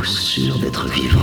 d'être 0.00 0.88
vivant 0.88 1.20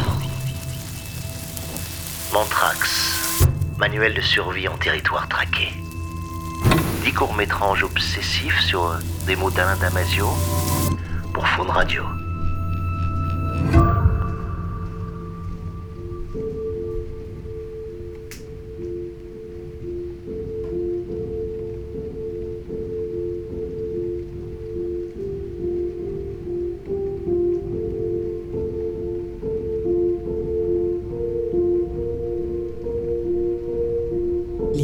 Mantrax, 2.32 3.42
manuel 3.80 4.14
de 4.14 4.22
survie 4.22 4.68
en 4.68 4.78
territoire 4.78 5.28
traqué. 5.28 5.74
Dix 7.04 7.12
courts-métrages 7.12 7.84
obsessifs 7.84 8.60
sur 8.60 9.00
des 9.26 9.36
mots 9.36 9.50
d'Alain 9.50 9.78
Damasio 9.78 10.28
pour 11.34 11.48
Faune 11.48 11.72
Radio. 11.72 12.04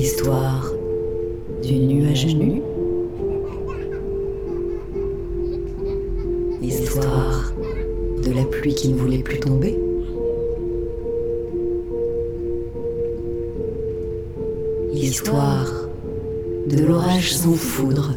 L'histoire 0.03 0.69
du 1.63 1.75
nuage 1.75 2.35
nu. 2.35 2.61
L'histoire 6.61 7.53
de 8.21 8.31
la 8.33 8.43
pluie 8.43 8.75
qui 8.75 8.89
ne 8.89 8.97
voulait 8.97 9.19
plus 9.19 9.39
tomber. 9.39 9.79
L'histoire 14.91 15.71
de 16.67 16.83
l'orage 16.83 17.33
sans 17.35 17.53
foudre. 17.53 18.11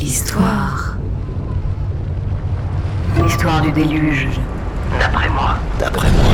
L'histoire. 0.00 0.85
Du 3.62 3.70
déluge. 3.70 4.26
D'après 4.98 5.28
moi. 5.28 5.54
D'après 5.78 6.10
moi. 6.10 6.25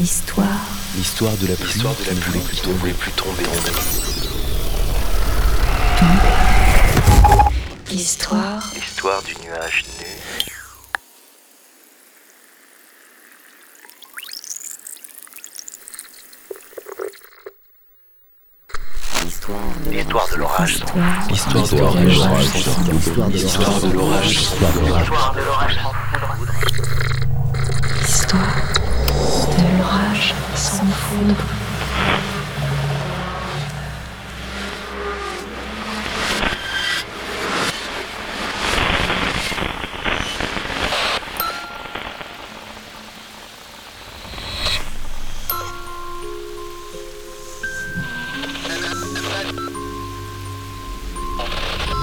L'histoire 0.00 0.46
L'histoire 0.96 1.36
de 1.36 1.46
la 1.46 1.54
pluie 1.56 1.66
L'histoire 1.66 1.94
de 1.94 2.04
la 2.04 2.08
qui 2.08 2.14
ne 2.14 2.20
pluie 2.20 2.32
voulait 2.32 2.44
plus 2.46 2.56
qui 2.56 2.60
ne 2.62 2.72
tomber. 2.72 2.78
voulait 2.78 2.94
plus 2.94 3.12
tomber. 3.12 3.44
L'histoire 7.90 8.70
L'histoire 8.74 9.22
du 9.24 9.34
nuage 9.44 9.84
nu. 10.00 10.06
L'histoire 19.24 20.28
de 20.30 20.36
l'orage. 20.36 20.80
L'histoire 21.28 21.68
de 21.68 21.76
L'histoire 21.76 21.94
l'orage. 21.94 22.52
de 22.86 23.32
L'histoire 23.32 23.80
de 23.80 23.92
l'orage. 23.92 24.28
L'histoire 24.28 24.72
de 25.34 25.40
l'orage. 25.42 25.78
L'histoire 28.00 28.79
sans 31.00 31.16
foudre. 31.16 31.34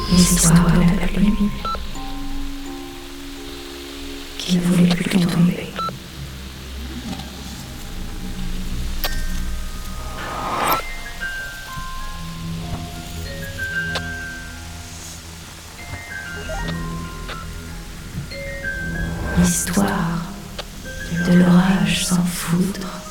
L'histoire 0.10 0.72
de 0.72 1.00
la 1.00 1.08
pluie 1.08 1.34
qui 4.38 4.56
ne 4.56 4.62
voulait 4.62 4.96
plus 4.96 5.26
tomber. 5.26 5.47
L'histoire 19.38 20.24
de 21.28 21.34
l'orage 21.34 22.06
sans 22.06 22.24
foudre. 22.24 23.07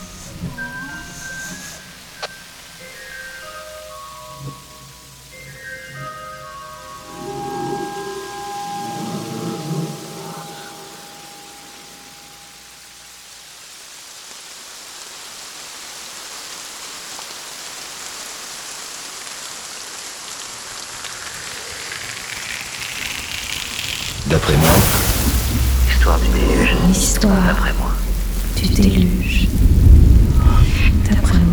D'après 24.28 24.54
moi. 24.56 24.68
L'histoire 25.88 26.18
du 26.18 26.28
déluge. 26.28 26.76
L'histoire 26.88 27.42
D'après 27.46 27.72
moi. 27.78 27.92
du 28.56 28.68
déluge. 28.68 29.48
D'après 31.08 31.38
moi, 31.38 31.45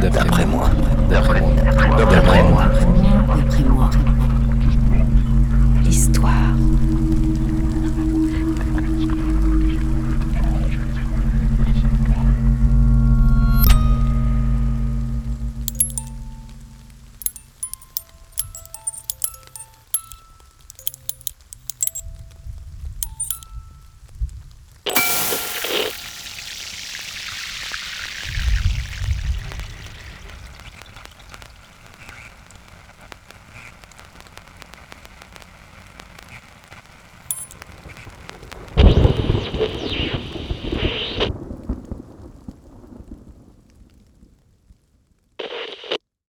D'après 0.00 0.44
moi, 0.46 0.68
d'après 1.08 1.40
moi, 1.40 1.50
d'après 1.96 2.42
moi, 2.42 2.64
d'après 3.36 3.62
moi, 3.62 3.90
l'histoire. 5.84 6.32